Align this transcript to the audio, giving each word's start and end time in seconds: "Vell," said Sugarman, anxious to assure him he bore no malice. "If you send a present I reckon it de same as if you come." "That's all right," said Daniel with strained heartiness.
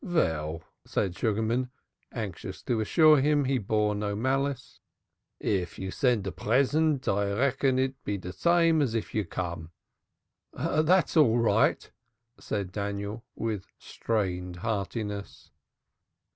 "Vell," 0.03 0.63
said 0.83 1.15
Sugarman, 1.15 1.69
anxious 2.11 2.63
to 2.63 2.79
assure 2.81 3.21
him 3.21 3.45
he 3.45 3.59
bore 3.59 3.93
no 3.93 4.15
malice. 4.15 4.79
"If 5.39 5.77
you 5.77 5.91
send 5.91 6.25
a 6.25 6.31
present 6.31 7.07
I 7.07 7.31
reckon 7.31 7.77
it 7.77 8.03
de 8.03 8.33
same 8.33 8.81
as 8.81 8.95
if 8.95 9.13
you 9.13 9.25
come." 9.25 9.69
"That's 10.55 11.15
all 11.15 11.37
right," 11.37 11.91
said 12.39 12.71
Daniel 12.71 13.25
with 13.35 13.67
strained 13.77 14.55
heartiness. 14.65 15.51